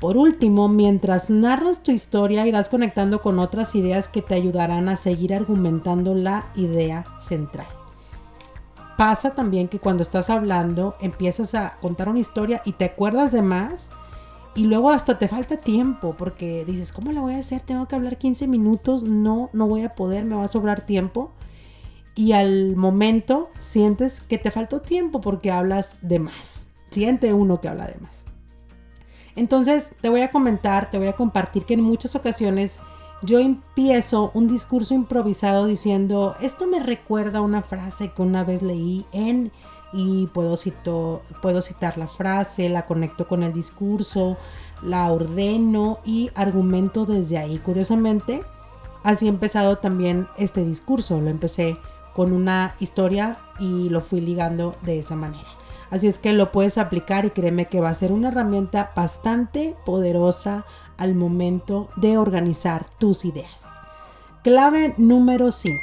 Por 0.00 0.16
último, 0.16 0.68
mientras 0.68 1.28
narras 1.28 1.82
tu 1.82 1.90
historia 1.90 2.46
irás 2.46 2.70
conectando 2.70 3.20
con 3.20 3.38
otras 3.38 3.74
ideas 3.74 4.08
que 4.08 4.22
te 4.22 4.34
ayudarán 4.34 4.88
a 4.88 4.96
seguir 4.96 5.34
argumentando 5.34 6.14
la 6.14 6.46
idea 6.56 7.04
central. 7.20 7.66
Pasa 8.96 9.30
también 9.32 9.68
que 9.68 9.78
cuando 9.78 10.02
estás 10.02 10.30
hablando 10.30 10.94
empiezas 11.00 11.54
a 11.54 11.76
contar 11.80 12.08
una 12.08 12.18
historia 12.18 12.62
y 12.64 12.72
te 12.72 12.86
acuerdas 12.86 13.32
de 13.32 13.42
más 13.42 13.90
y 14.54 14.64
luego 14.64 14.90
hasta 14.90 15.18
te 15.18 15.28
falta 15.28 15.58
tiempo 15.58 16.14
porque 16.16 16.64
dices, 16.64 16.92
¿cómo 16.92 17.12
lo 17.12 17.22
voy 17.22 17.34
a 17.34 17.38
hacer? 17.38 17.60
Tengo 17.60 17.86
que 17.86 17.94
hablar 17.94 18.18
15 18.18 18.46
minutos, 18.46 19.02
no, 19.04 19.50
no 19.52 19.68
voy 19.68 19.82
a 19.82 19.94
poder, 19.94 20.24
me 20.24 20.34
va 20.34 20.44
a 20.44 20.48
sobrar 20.48 20.84
tiempo. 20.84 21.30
Y 22.14 22.32
al 22.32 22.74
momento 22.74 23.50
sientes 23.58 24.20
que 24.20 24.38
te 24.38 24.50
faltó 24.50 24.80
tiempo 24.80 25.20
porque 25.20 25.50
hablas 25.50 25.98
de 26.02 26.18
más. 26.18 26.66
Siente 26.90 27.32
uno 27.32 27.60
que 27.60 27.68
habla 27.68 27.86
de 27.86 28.00
más. 28.00 28.19
Entonces 29.36 29.92
te 30.00 30.08
voy 30.08 30.22
a 30.22 30.30
comentar, 30.30 30.90
te 30.90 30.98
voy 30.98 31.08
a 31.08 31.16
compartir 31.16 31.64
que 31.64 31.74
en 31.74 31.82
muchas 31.82 32.14
ocasiones 32.14 32.78
yo 33.22 33.38
empiezo 33.38 34.30
un 34.34 34.48
discurso 34.48 34.94
improvisado 34.94 35.66
diciendo, 35.66 36.34
esto 36.40 36.66
me 36.66 36.80
recuerda 36.80 37.40
una 37.40 37.62
frase 37.62 38.12
que 38.12 38.22
una 38.22 38.44
vez 38.44 38.62
leí 38.62 39.04
en 39.12 39.52
y 39.92 40.28
puedo, 40.28 40.56
puedo 41.42 41.62
citar 41.62 41.98
la 41.98 42.08
frase, 42.08 42.68
la 42.68 42.86
conecto 42.86 43.26
con 43.26 43.42
el 43.42 43.52
discurso, 43.52 44.36
la 44.82 45.10
ordeno 45.10 45.98
y 46.04 46.30
argumento 46.34 47.06
desde 47.06 47.38
ahí. 47.38 47.58
Curiosamente, 47.58 48.42
así 49.02 49.26
he 49.26 49.28
empezado 49.28 49.78
también 49.78 50.28
este 50.38 50.64
discurso. 50.64 51.20
Lo 51.20 51.28
empecé 51.28 51.76
con 52.14 52.32
una 52.32 52.74
historia 52.80 53.38
y 53.58 53.88
lo 53.88 54.00
fui 54.00 54.20
ligando 54.20 54.74
de 54.82 54.98
esa 54.98 55.16
manera. 55.16 55.48
Así 55.90 56.06
es 56.06 56.18
que 56.18 56.32
lo 56.32 56.52
puedes 56.52 56.78
aplicar 56.78 57.24
y 57.24 57.30
créeme 57.30 57.66
que 57.66 57.80
va 57.80 57.90
a 57.90 57.94
ser 57.94 58.12
una 58.12 58.28
herramienta 58.28 58.92
bastante 58.94 59.74
poderosa 59.84 60.64
al 60.96 61.14
momento 61.14 61.88
de 61.96 62.16
organizar 62.16 62.86
tus 62.98 63.24
ideas. 63.24 63.68
Clave 64.42 64.94
número 64.96 65.50
5. 65.50 65.76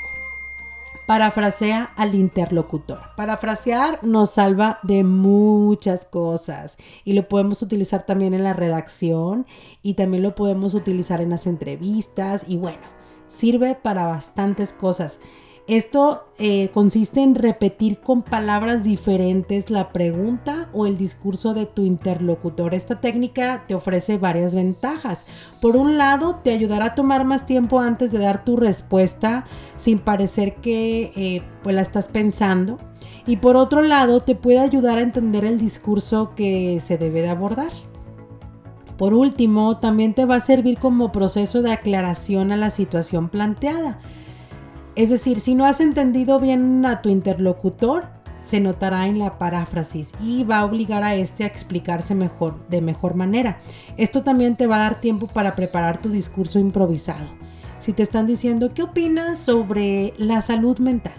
Parafrasea 1.08 1.92
al 1.96 2.16
interlocutor. 2.16 3.00
Parafrasear 3.16 4.00
nos 4.02 4.32
salva 4.32 4.80
de 4.84 5.04
muchas 5.04 6.06
cosas 6.06 6.78
y 7.06 7.14
lo 7.14 7.28
podemos 7.30 7.62
utilizar 7.62 8.06
también 8.06 8.34
en 8.34 8.44
la 8.44 8.54
redacción 8.54 9.46
y 9.82 9.94
también 9.94 10.24
lo 10.24 10.36
podemos 10.36 10.74
utilizar 10.74 11.22
en 11.22 11.30
las 11.30 11.48
entrevistas 11.48 12.44
y 12.48 12.58
bueno, 12.58 12.82
sirve 13.30 13.76
para 13.76 14.06
bastantes 14.06 14.74
cosas. 14.74 15.20
Esto 15.67 16.24
eh, 16.39 16.69
consiste 16.74 17.21
en 17.21 17.36
repetir 17.36 18.00
con 18.00 18.21
palabras 18.21 18.86
diferentes 18.86 19.69
la 19.69 19.89
pregunta 19.89 20.69
o 20.71 20.86
el 20.86 20.97
discurso 20.97 21.53
de 21.53 21.65
tu 21.65 21.83
interlocutor. 21.83 22.74
Esta 22.74 23.01
técnica 23.01 23.65
te 23.67 23.75
ofrece 23.75 24.17
varias 24.17 24.55
ventajas. 24.55 25.27
Por 25.59 25.75
un 25.75 25.97
lado, 25.97 26.36
te 26.41 26.51
ayudará 26.51 26.86
a 26.86 26.95
tomar 26.95 27.25
más 27.25 27.45
tiempo 27.45 27.81
antes 27.81 28.13
de 28.13 28.19
dar 28.19 28.45
tu 28.45 28.55
respuesta 28.55 29.45
sin 29.75 30.00
parecer 30.00 30.55
que 30.55 31.12
eh, 31.17 31.43
pues 31.63 31.75
la 31.75 31.81
estás 31.81 32.07
pensando. 32.07 32.77
Y 33.25 33.36
por 33.36 33.57
otro 33.57 33.81
lado, 33.81 34.21
te 34.21 34.36
puede 34.36 34.59
ayudar 34.59 35.00
a 35.00 35.01
entender 35.01 35.43
el 35.43 35.57
discurso 35.57 36.33
que 36.33 36.79
se 36.79 36.97
debe 36.97 37.21
de 37.21 37.29
abordar. 37.29 37.71
Por 38.97 39.13
último, 39.13 39.79
también 39.79 40.13
te 40.13 40.24
va 40.24 40.36
a 40.36 40.39
servir 40.39 40.79
como 40.79 41.12
proceso 41.12 41.62
de 41.62 41.74
aclaración 41.74 42.53
a 42.53 42.57
la 42.57 42.69
situación 42.69 43.27
planteada. 43.27 44.00
Es 44.98 45.12
decir, 45.12 45.42
si 45.42 45.54
no 45.54 45.68
has 45.68 45.80
entendido 45.80 46.39
bien 46.39 46.84
a 46.84 47.04
tu 47.04 47.10
interlocutor, 47.10 48.06
se 48.42 48.60
notará 48.60 49.06
en 49.06 49.20
la 49.20 49.38
paráfrasis 49.38 50.12
y 50.20 50.44
va 50.44 50.58
a 50.58 50.66
obligar 50.66 51.04
a 51.04 51.13
este 51.13 51.44
a 51.44 51.48
explicarse 51.48 52.16
mejor, 52.16 52.68
de 52.68 52.82
mejor 52.82 53.13
manera. 53.13 53.60
Esto 53.96 54.24
también 54.24 54.56
te 54.56 54.66
va 54.66 54.77
a 54.77 54.80
dar 54.80 55.00
tiempo 55.00 55.27
para 55.27 55.54
preparar 55.54 56.01
tu 56.01 56.10
discurso 56.10 56.58
improvisado. 56.58 57.27
Si 57.80 57.94
te 57.94 58.01
están 58.01 58.25
diciendo, 58.25 58.74
¿qué 58.74 58.82
opinas 58.82 59.38
sobre 59.38 60.16
la 60.18 60.42
salud 60.42 60.80
mental? 60.80 61.13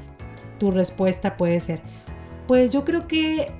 Tu 0.58 0.73
respuesta 0.73 1.37
puede 1.37 1.61
ser, 1.61 1.80
pues 2.49 2.73
yo 2.73 2.85
creo 2.85 3.06
que 3.06 3.52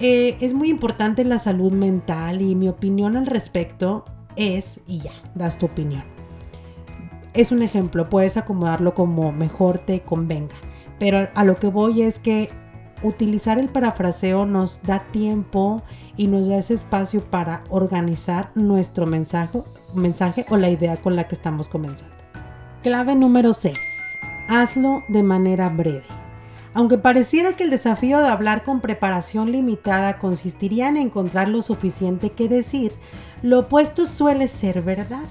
eh, 0.00 0.38
es 0.40 0.54
muy 0.54 0.70
importante 0.70 1.24
la 1.24 1.38
salud 1.38 1.72
mental 1.72 2.40
y 2.40 2.54
mi 2.54 2.70
opinión 2.70 3.18
al 3.18 3.26
respecto 3.26 4.06
es, 4.34 4.80
y 4.86 5.00
ya, 5.00 5.12
das 5.34 5.58
tu 5.58 5.66
opinión. 5.66 6.17
Es 7.34 7.52
un 7.52 7.62
ejemplo, 7.62 8.08
puedes 8.08 8.36
acomodarlo 8.36 8.94
como 8.94 9.32
mejor 9.32 9.78
te 9.78 10.00
convenga, 10.00 10.56
pero 10.98 11.28
a 11.34 11.44
lo 11.44 11.56
que 11.56 11.68
voy 11.68 12.02
es 12.02 12.18
que 12.18 12.50
utilizar 13.02 13.58
el 13.58 13.68
parafraseo 13.68 14.46
nos 14.46 14.82
da 14.82 15.00
tiempo 15.00 15.82
y 16.16 16.26
nos 16.26 16.48
da 16.48 16.58
ese 16.58 16.74
espacio 16.74 17.22
para 17.22 17.62
organizar 17.68 18.50
nuestro 18.54 19.06
mensaje, 19.06 19.62
mensaje 19.94 20.44
o 20.48 20.56
la 20.56 20.68
idea 20.68 20.96
con 20.96 21.16
la 21.16 21.28
que 21.28 21.34
estamos 21.34 21.68
comenzando. 21.68 22.14
Clave 22.82 23.14
número 23.14 23.54
6. 23.54 23.78
Hazlo 24.48 25.02
de 25.08 25.22
manera 25.22 25.68
breve. 25.68 26.04
Aunque 26.74 26.98
pareciera 26.98 27.54
que 27.54 27.64
el 27.64 27.70
desafío 27.70 28.18
de 28.20 28.28
hablar 28.28 28.62
con 28.62 28.80
preparación 28.80 29.50
limitada 29.50 30.18
consistiría 30.18 30.88
en 30.88 30.96
encontrar 30.96 31.48
lo 31.48 31.62
suficiente 31.62 32.30
que 32.30 32.48
decir, 32.48 32.92
lo 33.42 33.60
opuesto 33.60 34.06
suele 34.06 34.48
ser 34.48 34.82
verdad. 34.82 35.26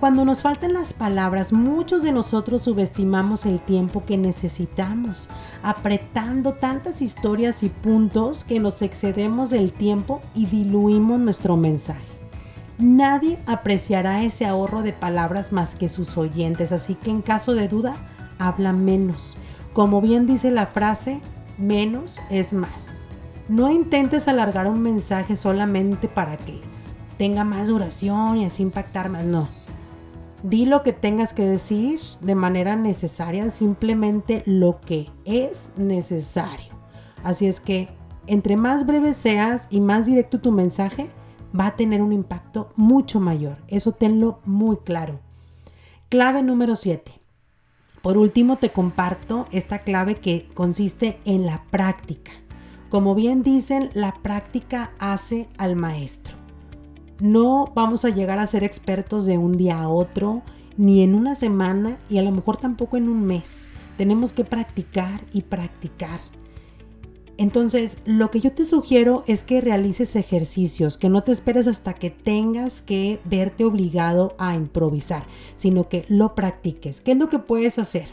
Cuando 0.00 0.24
nos 0.24 0.42
faltan 0.42 0.74
las 0.74 0.92
palabras, 0.92 1.52
muchos 1.52 2.04
de 2.04 2.12
nosotros 2.12 2.62
subestimamos 2.62 3.44
el 3.46 3.60
tiempo 3.60 4.04
que 4.06 4.16
necesitamos, 4.16 5.28
apretando 5.60 6.52
tantas 6.52 7.02
historias 7.02 7.64
y 7.64 7.68
puntos 7.68 8.44
que 8.44 8.60
nos 8.60 8.80
excedemos 8.82 9.50
del 9.50 9.72
tiempo 9.72 10.22
y 10.36 10.46
diluimos 10.46 11.18
nuestro 11.18 11.56
mensaje. 11.56 12.06
Nadie 12.78 13.40
apreciará 13.46 14.22
ese 14.22 14.46
ahorro 14.46 14.82
de 14.82 14.92
palabras 14.92 15.50
más 15.50 15.74
que 15.74 15.88
sus 15.88 16.16
oyentes, 16.16 16.70
así 16.70 16.94
que 16.94 17.10
en 17.10 17.20
caso 17.20 17.54
de 17.54 17.66
duda, 17.66 17.96
habla 18.38 18.72
menos. 18.72 19.36
Como 19.72 20.00
bien 20.00 20.28
dice 20.28 20.52
la 20.52 20.68
frase, 20.68 21.20
menos 21.58 22.20
es 22.30 22.52
más. 22.52 23.08
No 23.48 23.68
intentes 23.68 24.28
alargar 24.28 24.68
un 24.68 24.80
mensaje 24.80 25.36
solamente 25.36 26.06
para 26.06 26.36
que 26.36 26.60
tenga 27.16 27.42
más 27.42 27.66
duración 27.66 28.36
y 28.36 28.44
así 28.44 28.62
impactar 28.62 29.08
más, 29.08 29.24
no 29.24 29.57
Di 30.42 30.66
lo 30.66 30.82
que 30.82 30.92
tengas 30.92 31.34
que 31.34 31.44
decir 31.44 32.00
de 32.20 32.34
manera 32.34 32.76
necesaria, 32.76 33.50
simplemente 33.50 34.42
lo 34.46 34.80
que 34.80 35.10
es 35.24 35.70
necesario. 35.76 36.72
Así 37.24 37.46
es 37.46 37.60
que 37.60 37.88
entre 38.28 38.56
más 38.56 38.86
breve 38.86 39.14
seas 39.14 39.66
y 39.70 39.80
más 39.80 40.06
directo 40.06 40.40
tu 40.40 40.52
mensaje, 40.52 41.10
va 41.58 41.66
a 41.66 41.76
tener 41.76 42.02
un 42.02 42.12
impacto 42.12 42.72
mucho 42.76 43.20
mayor. 43.20 43.56
Eso 43.68 43.92
tenlo 43.92 44.40
muy 44.44 44.76
claro. 44.76 45.18
Clave 46.08 46.42
número 46.42 46.76
7. 46.76 47.10
Por 48.02 48.16
último, 48.16 48.56
te 48.56 48.70
comparto 48.70 49.48
esta 49.50 49.80
clave 49.80 50.16
que 50.16 50.48
consiste 50.54 51.18
en 51.24 51.46
la 51.46 51.64
práctica. 51.70 52.32
Como 52.90 53.14
bien 53.14 53.42
dicen, 53.42 53.90
la 53.92 54.14
práctica 54.22 54.92
hace 54.98 55.48
al 55.58 55.74
maestro. 55.74 56.37
No 57.20 57.72
vamos 57.74 58.04
a 58.04 58.10
llegar 58.10 58.38
a 58.38 58.46
ser 58.46 58.62
expertos 58.64 59.26
de 59.26 59.38
un 59.38 59.56
día 59.56 59.80
a 59.80 59.88
otro, 59.88 60.42
ni 60.76 61.02
en 61.02 61.14
una 61.14 61.34
semana 61.34 61.98
y 62.08 62.18
a 62.18 62.22
lo 62.22 62.30
mejor 62.30 62.56
tampoco 62.56 62.96
en 62.96 63.08
un 63.08 63.24
mes. 63.24 63.68
Tenemos 63.96 64.32
que 64.32 64.44
practicar 64.44 65.20
y 65.32 65.42
practicar. 65.42 66.20
Entonces, 67.36 67.98
lo 68.04 68.30
que 68.30 68.40
yo 68.40 68.52
te 68.52 68.64
sugiero 68.64 69.22
es 69.26 69.44
que 69.44 69.60
realices 69.60 70.16
ejercicios, 70.16 70.96
que 70.96 71.08
no 71.08 71.22
te 71.22 71.30
esperes 71.30 71.68
hasta 71.68 71.94
que 71.94 72.10
tengas 72.10 72.82
que 72.82 73.20
verte 73.24 73.64
obligado 73.64 74.34
a 74.38 74.56
improvisar, 74.56 75.24
sino 75.54 75.88
que 75.88 76.04
lo 76.08 76.34
practiques. 76.34 77.00
¿Qué 77.00 77.12
es 77.12 77.18
lo 77.18 77.28
que 77.28 77.38
puedes 77.38 77.78
hacer? 77.78 78.06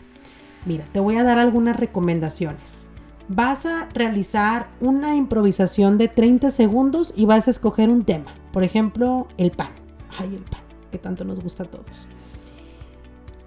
Mira, 0.66 0.88
te 0.92 1.00
voy 1.00 1.18
a 1.18 1.24
dar 1.24 1.40
algunas 1.40 1.76
recomendaciones. 1.76 2.85
Vas 3.28 3.66
a 3.66 3.90
realizar 3.94 4.70
una 4.80 5.16
improvisación 5.16 5.98
de 5.98 6.08
30 6.08 6.52
segundos 6.52 7.12
y 7.16 7.26
vas 7.26 7.48
a 7.48 7.52
escoger 7.52 7.90
un 7.90 8.06
tema. 8.06 8.36
Por 8.52 8.64
ejemplo, 8.64 9.28
el 9.38 9.52
pan. 9.52 9.72
Ay, 10.20 10.36
el 10.36 10.44
pan, 10.44 10.62
que 10.92 11.00
tanto 11.00 11.26
nos 11.26 11.40
gusta 11.40 11.64
a 11.64 11.66
todos. 11.66 12.08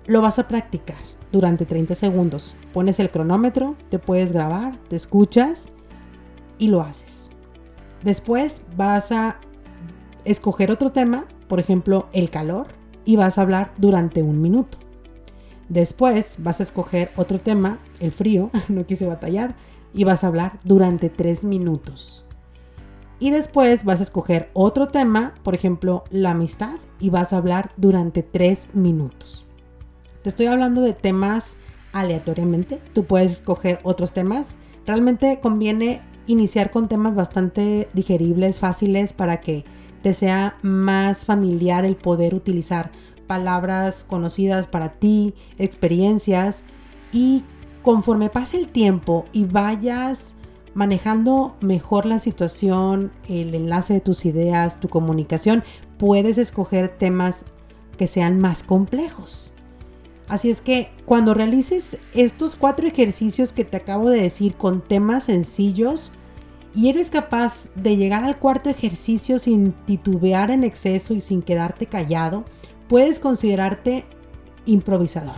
Lo 0.06 0.20
vas 0.20 0.40
a 0.40 0.48
practicar 0.48 0.98
durante 1.30 1.64
30 1.64 1.94
segundos. 1.94 2.56
Pones 2.72 2.98
el 2.98 3.10
cronómetro, 3.10 3.76
te 3.88 4.00
puedes 4.00 4.32
grabar, 4.32 4.76
te 4.88 4.96
escuchas 4.96 5.68
y 6.58 6.68
lo 6.68 6.82
haces. 6.82 7.30
Después 8.02 8.62
vas 8.76 9.12
a 9.12 9.38
escoger 10.24 10.72
otro 10.72 10.90
tema, 10.90 11.26
por 11.46 11.60
ejemplo, 11.60 12.08
el 12.12 12.30
calor, 12.30 12.66
y 13.04 13.16
vas 13.16 13.38
a 13.38 13.42
hablar 13.42 13.72
durante 13.78 14.22
un 14.22 14.42
minuto. 14.42 14.76
Después 15.68 16.37
vas 16.38 16.61
a 16.61 16.62
escoger 16.62 17.11
otro 17.16 17.40
tema, 17.40 17.78
el 18.00 18.12
frío, 18.12 18.50
no 18.68 18.87
quise 18.87 19.07
batallar, 19.07 19.54
y 19.92 20.04
vas 20.04 20.24
a 20.24 20.28
hablar 20.28 20.59
durante 20.64 21.09
tres 21.11 21.44
minutos. 21.44 22.24
Y 23.20 23.31
después 23.31 23.85
vas 23.85 24.00
a 24.00 24.04
escoger 24.04 24.50
otro 24.52 24.88
tema, 24.88 25.35
por 25.42 25.54
ejemplo, 25.54 26.04
la 26.11 26.31
amistad, 26.31 26.76
y 27.00 27.11
vas 27.11 27.33
a 27.33 27.38
hablar 27.38 27.72
durante 27.76 28.22
tres 28.22 28.68
minutos. 28.74 29.44
Te 30.22 30.28
estoy 30.28 30.46
hablando 30.46 30.83
de 30.83 30.92
temas 30.92 31.57
aleatoriamente. 31.92 32.81
Tú 32.92 33.04
puedes 33.04 33.33
escoger 33.33 33.81
otros 33.83 34.12
temas. 34.12 34.57
Realmente 34.87 35.40
conviene 35.40 36.02
iniciar 36.26 36.70
con 36.70 36.88
temas 36.88 37.14
bastante 37.14 37.88
digeribles, 37.92 38.59
fáciles, 38.59 39.12
para 39.12 39.40
que 39.40 39.64
te 40.02 40.12
sea 40.12 40.57
más 40.62 41.24
familiar 41.24 41.85
el 41.85 41.96
poder 41.96 42.35
utilizar 42.35 42.92
palabras 43.28 44.02
conocidas 44.02 44.66
para 44.66 44.94
ti, 44.94 45.34
experiencias 45.58 46.64
y 47.12 47.44
conforme 47.82 48.28
pase 48.28 48.58
el 48.58 48.68
tiempo 48.68 49.26
y 49.32 49.44
vayas 49.44 50.34
manejando 50.74 51.56
mejor 51.60 52.06
la 52.06 52.18
situación, 52.18 53.12
el 53.28 53.54
enlace 53.54 53.94
de 53.94 54.00
tus 54.00 54.24
ideas, 54.24 54.80
tu 54.80 54.88
comunicación, 54.88 55.62
puedes 55.98 56.38
escoger 56.38 56.88
temas 56.98 57.44
que 57.96 58.06
sean 58.06 58.40
más 58.40 58.62
complejos. 58.62 59.52
Así 60.28 60.50
es 60.50 60.60
que 60.60 60.90
cuando 61.06 61.34
realices 61.34 61.98
estos 62.12 62.54
cuatro 62.54 62.86
ejercicios 62.86 63.52
que 63.52 63.64
te 63.64 63.78
acabo 63.78 64.10
de 64.10 64.22
decir 64.22 64.54
con 64.54 64.82
temas 64.82 65.24
sencillos 65.24 66.12
y 66.74 66.90
eres 66.90 67.08
capaz 67.08 67.68
de 67.74 67.96
llegar 67.96 68.24
al 68.24 68.38
cuarto 68.38 68.68
ejercicio 68.68 69.38
sin 69.38 69.72
titubear 69.72 70.50
en 70.50 70.64
exceso 70.64 71.14
y 71.14 71.22
sin 71.22 71.40
quedarte 71.42 71.86
callado, 71.86 72.44
puedes 72.88 73.18
considerarte 73.18 74.05
improvisador. 74.66 75.37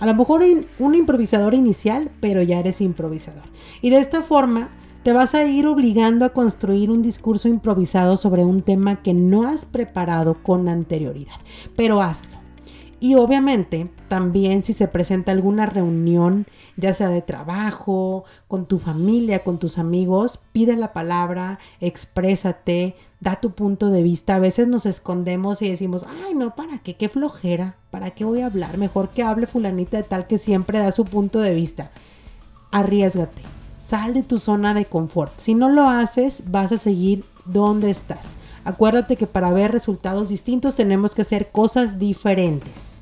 A 0.00 0.06
lo 0.06 0.14
mejor 0.14 0.42
un 0.78 0.94
improvisador 0.94 1.54
inicial, 1.54 2.10
pero 2.20 2.42
ya 2.42 2.60
eres 2.60 2.80
improvisador. 2.80 3.42
Y 3.82 3.90
de 3.90 3.98
esta 3.98 4.22
forma 4.22 4.70
te 5.02 5.12
vas 5.12 5.34
a 5.34 5.44
ir 5.44 5.66
obligando 5.66 6.24
a 6.24 6.32
construir 6.32 6.90
un 6.90 7.02
discurso 7.02 7.48
improvisado 7.48 8.16
sobre 8.16 8.44
un 8.44 8.62
tema 8.62 9.02
que 9.02 9.14
no 9.14 9.48
has 9.48 9.66
preparado 9.66 10.42
con 10.42 10.68
anterioridad. 10.68 11.36
Pero 11.76 12.00
hazlo. 12.00 12.37
Y 13.00 13.14
obviamente 13.14 13.88
también 14.08 14.64
si 14.64 14.72
se 14.72 14.88
presenta 14.88 15.30
alguna 15.30 15.66
reunión, 15.66 16.46
ya 16.76 16.94
sea 16.94 17.10
de 17.10 17.22
trabajo, 17.22 18.24
con 18.48 18.66
tu 18.66 18.78
familia, 18.78 19.44
con 19.44 19.58
tus 19.58 19.78
amigos, 19.78 20.40
pide 20.52 20.76
la 20.76 20.92
palabra, 20.92 21.60
exprésate, 21.80 22.96
da 23.20 23.36
tu 23.36 23.52
punto 23.52 23.90
de 23.90 24.02
vista. 24.02 24.34
A 24.34 24.40
veces 24.40 24.66
nos 24.66 24.84
escondemos 24.84 25.62
y 25.62 25.68
decimos, 25.68 26.06
ay 26.24 26.34
no, 26.34 26.56
¿para 26.56 26.78
qué? 26.78 26.96
Qué 26.96 27.08
flojera, 27.08 27.76
¿para 27.90 28.10
qué 28.10 28.24
voy 28.24 28.40
a 28.40 28.46
hablar? 28.46 28.78
Mejor 28.78 29.10
que 29.10 29.22
hable 29.22 29.46
fulanita 29.46 29.96
de 29.96 30.02
tal 30.02 30.26
que 30.26 30.38
siempre 30.38 30.80
da 30.80 30.90
su 30.90 31.04
punto 31.04 31.40
de 31.40 31.54
vista. 31.54 31.92
Arriesgate, 32.72 33.42
sal 33.78 34.12
de 34.12 34.24
tu 34.24 34.38
zona 34.38 34.74
de 34.74 34.86
confort. 34.86 35.32
Si 35.38 35.54
no 35.54 35.68
lo 35.68 35.88
haces, 35.88 36.42
vas 36.50 36.72
a 36.72 36.78
seguir 36.78 37.24
donde 37.44 37.90
estás. 37.90 38.37
Acuérdate 38.64 39.16
que 39.16 39.26
para 39.26 39.50
ver 39.50 39.72
resultados 39.72 40.28
distintos 40.28 40.74
tenemos 40.74 41.14
que 41.14 41.22
hacer 41.22 41.50
cosas 41.50 41.98
diferentes. 41.98 43.00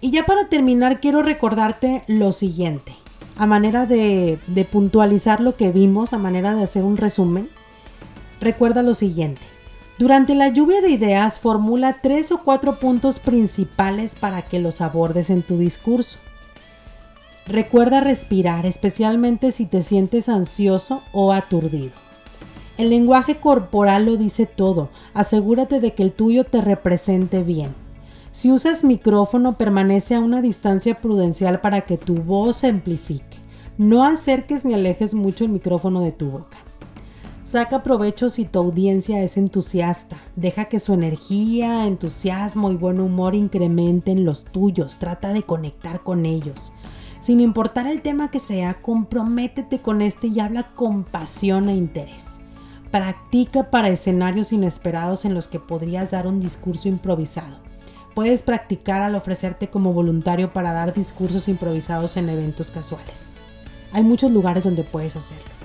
Y 0.00 0.10
ya 0.12 0.24
para 0.24 0.48
terminar 0.48 1.00
quiero 1.00 1.22
recordarte 1.22 2.04
lo 2.06 2.30
siguiente, 2.30 2.94
a 3.36 3.46
manera 3.46 3.84
de, 3.84 4.38
puntualizar 4.70 5.40
lo 5.40 5.56
que 5.56 5.72
vimos, 5.72 6.12
a 6.12 6.18
manera 6.18 6.54
de 6.54 6.62
hacer 6.62 6.84
un 6.84 6.96
resumen. 6.96 7.50
Recuerda 8.40 8.82
lo 8.82 8.94
siguiente. 8.94 9.42
Durante 9.98 10.36
la 10.36 10.48
lluvia 10.48 10.80
de 10.80 10.90
ideas 10.90 11.40
formula 11.40 11.98
tres 12.00 12.30
o 12.30 12.44
cuatro 12.44 12.78
puntos 12.78 13.18
principales 13.18 14.14
para 14.14 14.42
que 14.42 14.60
los 14.60 14.80
abordes 14.80 15.30
en 15.30 15.42
tu 15.42 15.58
discurso. 15.58 16.18
Recuerda 17.46 18.00
respirar, 18.00 18.66
especialmente 18.66 19.50
si 19.50 19.66
te 19.66 19.82
sientes 19.82 20.28
ansioso 20.28 21.02
o 21.12 21.32
aturdido. 21.32 22.07
El 22.78 22.90
lenguaje 22.90 23.40
corporal 23.40 24.06
lo 24.06 24.16
dice 24.16 24.46
todo. 24.46 24.88
Asegúrate 25.12 25.80
de 25.80 25.94
que 25.94 26.04
el 26.04 26.12
tuyo 26.12 26.44
te 26.44 26.60
represente 26.60 27.42
bien. 27.42 27.74
Si 28.30 28.52
usas 28.52 28.84
micrófono, 28.84 29.58
permanece 29.58 30.14
a 30.14 30.20
una 30.20 30.40
distancia 30.40 30.94
prudencial 31.00 31.60
para 31.60 31.80
que 31.80 31.98
tu 31.98 32.14
voz 32.22 32.58
se 32.58 32.68
amplifique. 32.68 33.36
No 33.78 34.04
acerques 34.04 34.64
ni 34.64 34.74
alejes 34.74 35.12
mucho 35.12 35.42
el 35.42 35.50
micrófono 35.50 36.02
de 36.02 36.12
tu 36.12 36.30
boca. 36.30 36.58
Saca 37.50 37.82
provecho 37.82 38.30
si 38.30 38.44
tu 38.44 38.60
audiencia 38.60 39.24
es 39.24 39.36
entusiasta. 39.36 40.18
Deja 40.36 40.66
que 40.66 40.78
su 40.78 40.92
energía, 40.92 41.84
entusiasmo 41.84 42.70
y 42.70 42.76
buen 42.76 43.00
humor 43.00 43.34
incrementen 43.34 44.24
los 44.24 44.44
tuyos. 44.44 44.98
Trata 44.98 45.32
de 45.32 45.42
conectar 45.42 46.04
con 46.04 46.26
ellos. 46.26 46.72
Sin 47.18 47.40
importar 47.40 47.88
el 47.88 48.02
tema 48.02 48.30
que 48.30 48.38
sea, 48.38 48.80
comprométete 48.80 49.80
con 49.80 50.00
este 50.00 50.28
y 50.28 50.38
habla 50.38 50.74
con 50.76 51.02
pasión 51.02 51.68
e 51.68 51.74
interés. 51.74 52.37
Practica 52.90 53.70
para 53.70 53.88
escenarios 53.88 54.52
inesperados 54.52 55.24
en 55.24 55.34
los 55.34 55.46
que 55.46 55.60
podrías 55.60 56.10
dar 56.12 56.26
un 56.26 56.40
discurso 56.40 56.88
improvisado. 56.88 57.58
Puedes 58.14 58.42
practicar 58.42 59.02
al 59.02 59.14
ofrecerte 59.14 59.68
como 59.68 59.92
voluntario 59.92 60.52
para 60.52 60.72
dar 60.72 60.94
discursos 60.94 61.48
improvisados 61.48 62.16
en 62.16 62.28
eventos 62.28 62.70
casuales. 62.70 63.26
Hay 63.92 64.02
muchos 64.02 64.30
lugares 64.30 64.64
donde 64.64 64.84
puedes 64.84 65.16
hacerlo. 65.16 65.58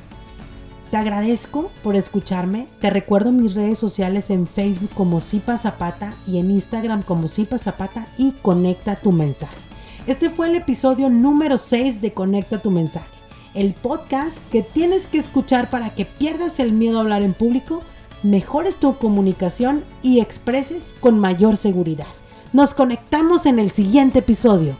Te 0.92 0.98
agradezco 0.98 1.72
por 1.82 1.96
escucharme. 1.96 2.68
Te 2.80 2.92
recuerdo 2.92 3.32
mis 3.32 3.56
redes 3.56 3.80
sociales 3.80 4.30
en 4.30 4.46
Facebook 4.46 4.92
como 4.94 5.22
Zipa 5.22 5.58
Zapata 5.58 6.14
y 6.28 6.38
en 6.38 6.52
Instagram 6.52 7.02
como 7.02 7.28
Zipa 7.28 7.58
Zapata 7.58 8.08
y 8.18 8.34
Conecta 8.34 8.98
tu 8.98 9.12
mensaje. 9.12 9.58
Este 10.06 10.30
fue 10.30 10.50
el 10.50 10.56
episodio 10.56 11.10
número 11.10 11.58
6 11.58 12.02
de 12.02 12.14
Conecta 12.14 12.62
tu 12.62 12.70
mensaje, 12.70 13.08
el 13.54 13.74
podcast 13.74 14.38
que 14.52 14.62
tienes 14.62 15.08
que 15.08 15.18
escuchar 15.18 15.70
para 15.70 15.94
que 15.96 16.06
pierdas 16.06 16.60
el 16.60 16.72
miedo 16.72 16.98
a 16.98 17.02
hablar 17.02 17.22
en 17.22 17.34
público, 17.34 17.84
mejores 18.24 18.78
tu 18.78 18.98
comunicación 18.98 19.84
y 20.02 20.20
expreses 20.20 20.96
con 21.00 21.20
mayor 21.20 21.58
seguridad. 21.58 22.08
Nos 22.52 22.74
conectamos 22.74 23.46
en 23.46 23.60
el 23.60 23.72
siguiente 23.72 24.20
episodio. 24.20 24.78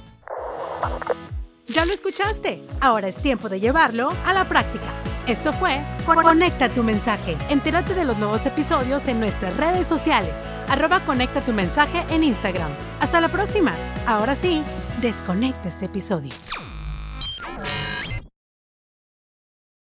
Ya 1.68 1.86
lo 1.86 1.94
escuchaste. 1.94 2.64
Ahora 2.82 3.08
es 3.08 3.18
tiempo 3.18 3.50
de 3.50 3.60
llevarlo 3.60 4.12
a 4.26 4.34
la 4.34 4.48
práctica. 4.48 4.86
Esto 5.28 5.54
fue 5.54 5.82
Conecta 6.06 6.70
tu 6.70 6.84
mensaje. 6.84 7.38
Entérate 7.50 7.94
de 7.96 8.06
los 8.06 8.18
nuevos 8.18 8.46
episodios 8.46 9.08
en 9.08 9.20
nuestras 9.20 9.56
redes 9.56 9.88
sociales. 9.88 10.36
Arroba 10.68 11.06
Conecta 11.06 11.44
tu 11.44 11.54
mensaje 11.54 12.04
en 12.10 12.24
Instagram. 12.24 12.72
Hasta 13.00 13.22
la 13.22 13.30
próxima. 13.30 13.74
Ahora 14.06 14.36
sí, 14.36 14.62
desconecta 15.02 15.70
este 15.70 15.86
episodio. 15.86 16.32